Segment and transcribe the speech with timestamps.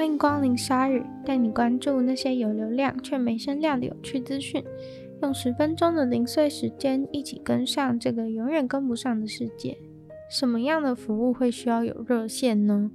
[0.00, 4.64] 欢迎光临鲨鱼，带你关注那些有流量却没声量的有趣资讯。
[5.20, 9.76] 用十分钟的零碎时间，一起跟上这个永远跟不上的世界。
[10.30, 12.90] 什么样的服务会需要有热线呢？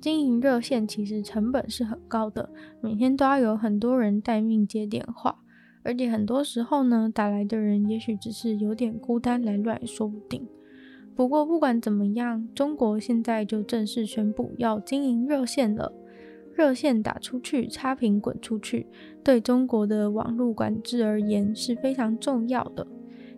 [0.00, 2.48] 经营热线其实成本是很高的，
[2.80, 5.40] 每天都要有很多人待命接电话，
[5.82, 10.46] 而且很多时候呢，打来的人也许只是有点孤单来乱说不定。
[11.16, 15.92] 不过不管怎么样，中国现在就正式宣布要经营热线了。
[16.56, 18.86] 热线打出去，差评滚出去，
[19.22, 22.86] 对中国的网络管制而言是非常重要的。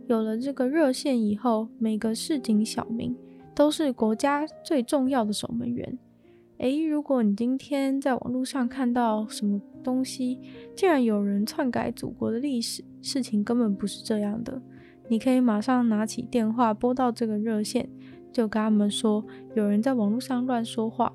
[0.06, 3.16] 有了这个热线以后，每个市井小民
[3.56, 5.98] 都是国家最重要的守门员。
[6.58, 10.38] 诶，如果你今天在网络上看到什么东西，
[10.76, 14.62] 竟然有人篡改祖国的历史，事情根本不是这样的。
[15.08, 17.88] 你可以马上拿起电话拨到这个热线，
[18.32, 19.24] 就跟他们说
[19.54, 21.12] 有人在网络上乱说话，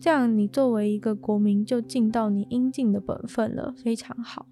[0.00, 4.46] 这样你作为一个国民就尽到你应尽的本分了，非常好。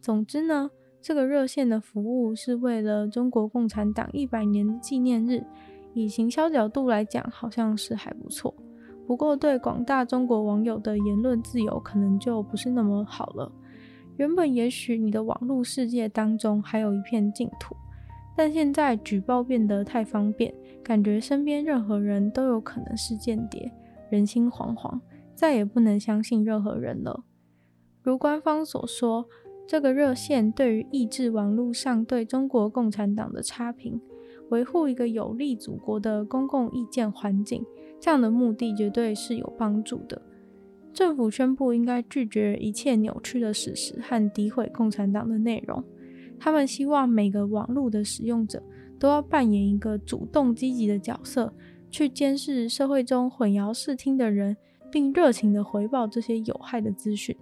[0.00, 0.70] 总之呢，
[1.02, 5.44] 这个热线的服务是为了中国共产党一百年的纪念日，
[5.92, 8.54] 以行销角度来讲，好像是还不错。
[9.06, 13.52] 不过对广大中国网友的言论自由，可能就不是那么好了。
[14.16, 17.76] 原本也许你的网络世界当中还有一片净土。
[18.36, 23.70] 但现在举报变得太方便，感觉身边任何人都有可能是间谍，
[24.10, 25.00] 人心惶惶，
[25.34, 27.24] 再也不能相信任何人了。
[28.02, 29.26] 如官方所说，
[29.66, 34.00] 这个热线对于抑制网络上对中国共产党的差评，
[34.48, 37.64] 维护一个有利祖国的公共意见环境，
[38.00, 40.20] 这样的目的绝对是有帮助的。
[40.92, 45.84] 政府宣布应该拒绝一切扭曲的事实和诋毁共产党的内容。
[46.38, 48.60] 他们希望每个网络的使用者
[48.98, 51.52] 都要扮演一个主动积极的角色，
[51.90, 54.56] 去监视社会中混淆视听的人，
[54.90, 57.36] 并热情地回报这些有害的资讯。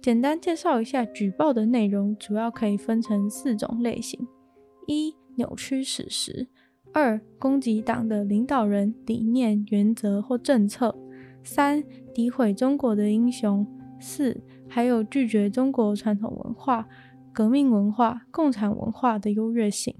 [0.00, 4.26] 简单介绍一下举报的内容，主要可以分成四种类型：
[4.86, 6.46] 一、扭曲史实；
[6.92, 10.94] 二、攻击党的领导人、理念、原则或政策；
[11.42, 11.82] 三、
[12.14, 13.66] 诋毁中国的英雄；
[13.98, 16.86] 四、还有拒绝中国传统文化。
[17.32, 19.94] 革命文化、共产文化的优越性，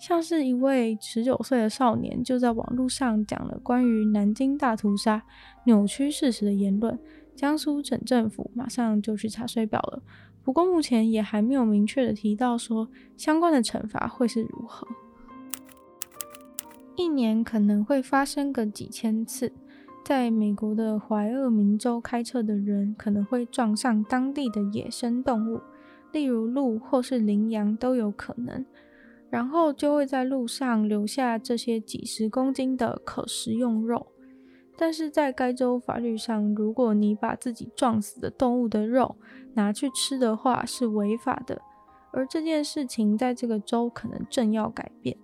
[0.00, 5.22] 像是一位十九岁的少年就在网络上讲了关于南京大屠杀
[5.66, 6.98] 扭曲事实的言论，
[7.36, 10.02] 江苏省政府马上就去查水表了。
[10.42, 14.88] 不过目前也还没有明确的提到说相关的惩罚会是如何。
[16.96, 19.52] 一年可能会发生个几千次，
[20.02, 25.60] 在美国的怀俄明州开车的人可能会撞上当地的野生动物。
[26.10, 28.64] 例如鹿或是羚羊都有可能，
[29.30, 34.08] 然后就会在路上留下这些几十公斤的可食用肉。
[34.76, 39.14] 但是在该州法律上，如果你把自己撞死的动物的肉
[39.54, 41.60] 拿去吃的话，是违法的。
[42.12, 45.16] 而这件事情在这个州可能正要改变。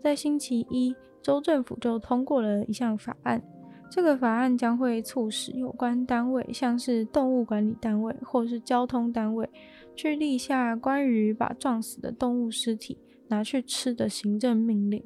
[0.00, 3.42] 在星期一，州政府就通过了一项法案。
[3.90, 9.50] 这个法案将会促使有关单位，像是动物管理单位或是交通单位，
[9.94, 12.96] 去立下关于把撞死的动物尸体
[13.32, 15.02] 拿去吃的行政命令。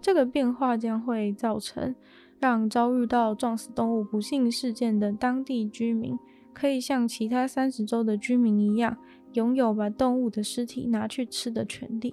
[0.00, 1.94] 这个变化将会造成
[2.40, 6.18] 让遭遇到撞死动物不幸事件的当地居民，
[6.52, 8.96] 可以像其他三十州的居民一样，
[9.34, 12.12] 拥有把动物的尸体拿去吃的权利。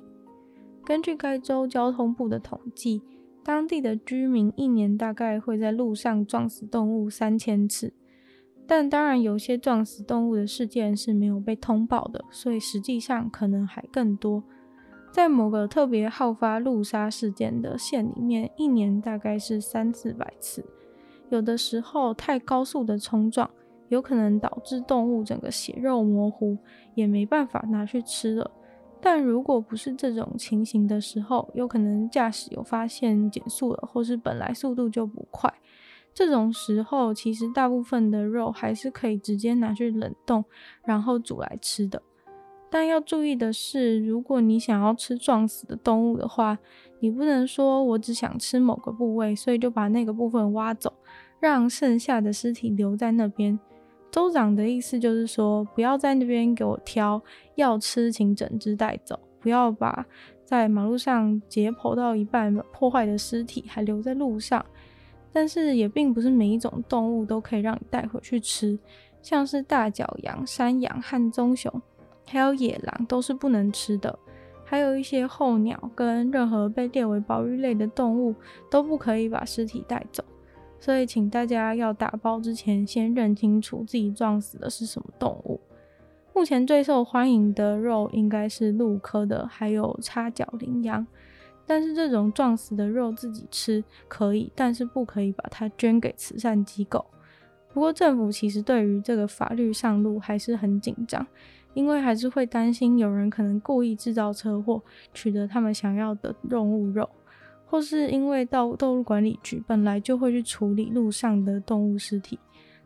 [0.85, 3.01] 根据该州交通部的统计，
[3.43, 7.91] 当地的居民一年大概会在路上撞死动物三千次。
[8.67, 14.43] 但当然，有些撞死动物的事件是没有被通报的，所以实际上可能还更多。
[15.11, 20.63] 在某个特别好发路杀事件的县里面，一年大概是三四百次。
[21.29, 23.49] 有的时候太高速的冲撞，
[23.89, 26.57] 有可能导致动物整个血肉模糊，
[26.95, 28.49] 也没办法拿去吃了。
[29.01, 35.53] 但如果不是这种情形的时候，有可能驾驶有发现减速了，或是本来速度就不快。
[36.13, 40.43] 这种时候，其实大部分的肉还是可以直接拿去冷冻，
[40.83, 42.01] 然后煮来吃的。
[42.69, 46.57] 但要注意的是，如果你想要吃撞死的动物的话，
[46.99, 50.93] 你不能说我只想吃某个部位，所以就把那个部分挖走，
[51.39, 53.59] 让剩下的尸体留在那边。
[54.11, 57.21] 州长的意思就是说，不要在那边给我挑，
[57.55, 60.05] 要吃请整只带走，不要把
[60.45, 64.65] 在马路上解剖到一半破坏的尸体还留在路上。
[65.31, 68.77] 但是也并不是每一种动物都可以让你带回去吃，
[69.21, 71.71] 像是大角羊、山羊和棕熊，
[72.29, 74.17] 还有野狼都是不能吃的。
[74.63, 78.35] 还有一些候鸟跟任何被列为保育类的动物
[78.69, 80.23] 都不可以把尸体带走。
[80.79, 85.59] 所以请大家要打包之前先认清楚自己撞死的是什么动物。
[86.33, 91.05] 目前最受欢迎的肉应该是鹿科的，还有叉角羚羊。
[91.65, 97.05] 但是这种撞死的肉自己吃可以，但是不可以把它捐给慈善机构。
[97.73, 101.27] 不过政府其实对于这个法律上路还是很紧张，
[101.79, 104.83] 因为还是会担心有人可能故意制造车祸，
[105.13, 107.09] 取得他们想要的动物肉，
[107.65, 112.37] 或是因为到动物管理局本来就会去处理路上的动物尸体，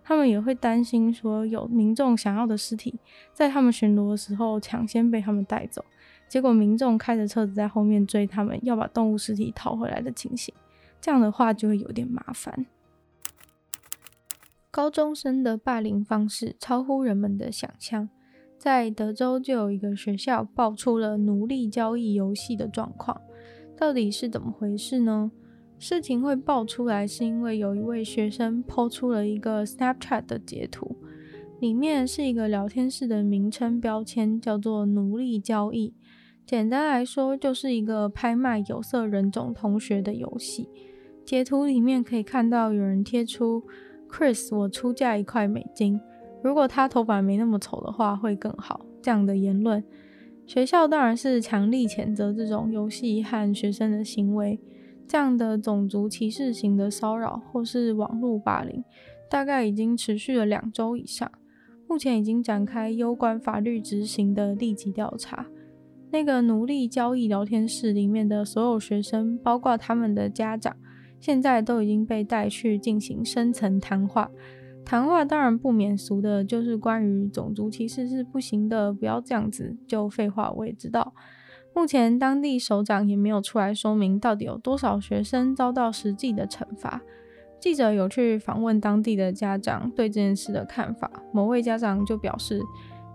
[0.04, 3.00] 他们也会担心说有民众想要的尸体，
[3.34, 5.84] 在他们巡逻的时候抢先被他们带走。
[6.28, 10.54] 结果民众开着车子在后面追他们，要把动物尸体讨回来的情形，
[11.02, 12.68] 这样的话就会有点麻烦。
[14.70, 18.08] 高中生的霸凌方式超乎人们的想象，
[18.64, 23.20] 在德州就有一个学校爆出了奴隶交易游戏的状况，
[23.76, 25.32] 到底是怎么回事呢？
[25.78, 30.96] 事情会爆出来是因为有一位学生抛出了一个 Snapchat 的截图，
[31.60, 35.94] 里面是一个聊天室的名称标签，叫做奴隶交易。
[36.46, 40.70] 简单来说，就是一个拍卖有色人种同学的游戏。
[41.26, 43.64] 截图里面可以看到有人贴出
[44.10, 46.00] “Chris，我出价一块美金，
[46.44, 49.84] 如果他头发没那么丑的话会更好”这样的言论。
[50.46, 54.60] 学校当然是强力谴责这种游戏和学生的行为。
[55.08, 58.84] 这样的种族歧视型的骚扰或是网络霸凌，
[59.30, 61.30] 大概已经持续了两周以上，
[61.88, 65.46] 目前已经展开攸关法律执行的立即调查。
[66.10, 70.76] 那个奴隶交易聊天室里面的所有学生，包括他们的家长，
[71.20, 74.32] 现在都已经被带去进行深层谈话。
[74.86, 79.76] 谈话当然不免俗的，就是关于种族歧视是不行的，不要这样子。
[79.88, 81.14] 就废话，我也知道。
[81.76, 87.02] 目前当地首长也没有出来说明到底有多少学生遭到实际的惩罚。
[87.60, 92.62] 记者有去访问当地的家长对这件事的看法，某位家长就表示，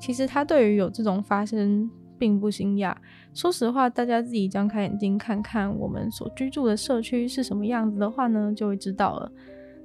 [0.00, 1.90] 其实他对于有这种发生。
[2.20, 2.92] 并不惊讶。
[3.32, 9.30] 说实话，大家自己张开眼睛看看我们所居住的社区是什么样子的话呢，就会知道了。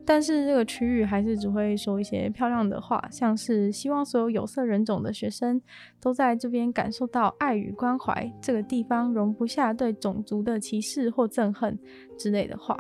[0.06, 5.62] 但是这个区域还是只会说一些漂亮的话，像是希望所有有色人种的学生
[6.02, 11.80] 都在这边感受到爱与关怀，这个地方容不下对种族的歧视或憎恨
[12.18, 12.78] 之类的话。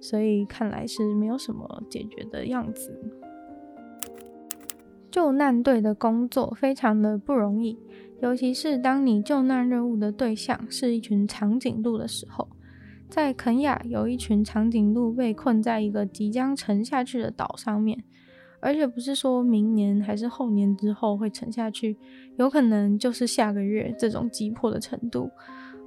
[0.00, 2.98] 所以看来是没有什么解决的样子。
[5.10, 7.78] 救难队的工作非常的不容易。
[8.20, 12.48] 尤其是当你救难任务的对象是一群长颈鹿的时候，
[13.14, 18.02] 在肯亚有一群长颈鹿被困在一个即将沉下去的岛上面，
[18.58, 21.96] 而且不是说明年还是后年之后会沉下去，
[22.38, 25.30] 有可能就是下个月这种急迫的程度。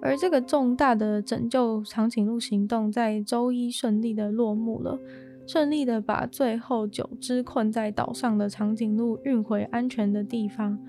[0.01, 4.97] 而这个重大的拯救长颈鹿行动在周一顺利的落幕了，
[5.45, 10.79] 顺利的把最后九只困在岛上的长颈鹿运回安全的地方。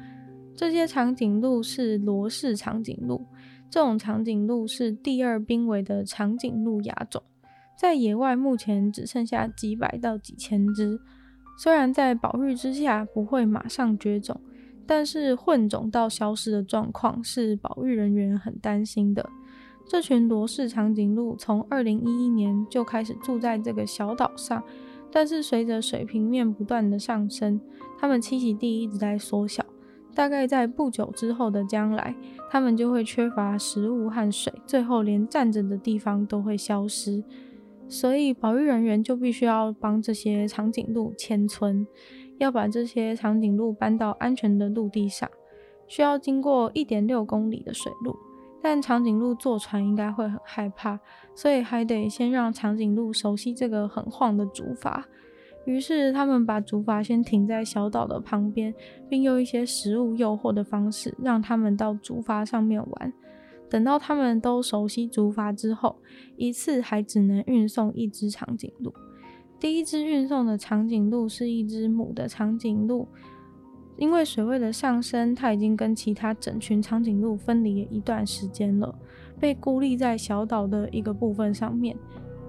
[0.55, 3.27] 这些长颈鹿是罗氏长颈鹿，
[3.71, 7.23] 这种长颈鹿是第二濒危的长颈鹿亚种，
[7.79, 10.99] 在野外目前只剩下几百到几千只。
[11.59, 14.41] 虽然在保育之下不会马上绝种，
[14.87, 19.29] 但是混种到消失的状况是保育人员很担心的。
[19.87, 24.63] 这群罗氏长颈鹿从二零一一年就开始住在这个小岛上，
[25.11, 27.61] 但是随着水平面不断的上升，
[27.99, 29.65] 它们栖息地一直在缩小。
[30.19, 32.13] 大概在不久之后的将来，
[32.51, 37.23] 它们就会缺乏食物和水，最后连站着的地方都会消失。
[37.87, 41.87] 所以保育人员就必须要帮这些长颈鹿迁村，
[42.39, 45.31] 要把这些长颈鹿搬到安全的陆地上，
[45.87, 48.17] 需要经过一点六公里的水路。
[48.61, 50.99] 但长颈鹿坐船应该会很害怕，
[51.37, 55.01] 所以还得先让长颈鹿熟悉这个很晃的竹筏。
[55.69, 58.75] 于是，他们把竹筏先停在小岛的旁边，
[59.07, 63.13] 并用一些食物诱惑的方式，让他们到竹筏上面玩。
[63.69, 65.97] 等到他们都熟悉竹筏之后，
[66.39, 68.95] 一次还只能运送一只长颈鹿。
[69.61, 73.07] 第一只运送的长颈鹿是一只母的长颈鹿，
[73.99, 78.99] 因为水位的上升，它已经跟其他整群长颈鹿分离了一段时间了，
[79.39, 81.95] 被孤立在小岛的一个部分上面。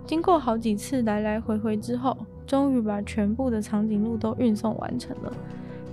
[0.09, 5.31] 经过好几次来来回回之后，终于把全部的长颈鹿都运送完成了。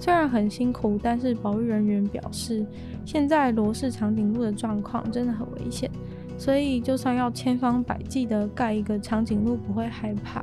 [0.00, 2.64] 虽然很辛苦，但是保育人员表示，
[3.04, 5.90] 现在罗氏长颈鹿的状况真的很危险，
[6.38, 10.42] 所以就算要千方百计的盖一个长颈鹿不会害怕、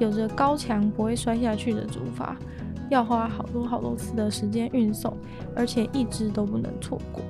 [0.00, 2.34] 有着高墙不会摔下去的竹筏，
[2.90, 5.16] 要花好多好多次的时间运送，
[5.54, 7.22] 而且一只都不能错过。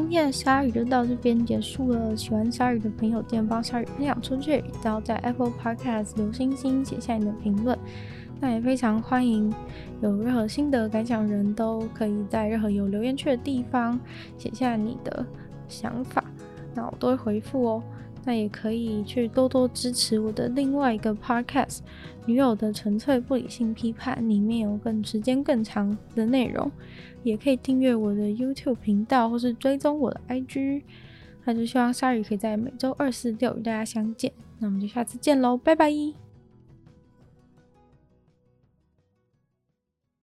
[0.00, 2.16] 今天的鲨鱼就到这边结束了。
[2.16, 7.78] 喜欢鲨鱼的朋友，记得帮鲨鱼分享出去，然后在 Apple Podcast 留星星，写下你的评论。
[8.40, 9.54] 那也非常欢迎
[10.00, 14.00] 有任何心得感想人都可以在任何有留言区的地方
[14.38, 15.24] 写下你的
[15.68, 16.24] 想法，
[16.74, 17.82] 那我都会回复哦。
[18.24, 21.78] 那也可以去多多支持我的另外一个 podcast
[22.26, 26.70] 《女友的纯粹不理性批判》，里面有更时间更长的内容。
[27.22, 30.82] 也可以订阅我的 YouTube 频道，或是追踪我的 IG。
[31.44, 34.32] 那就希望鲨鱼可以在每周二、四、六与大家相见。
[34.58, 36.29] 那我们就下次见喽，拜拜。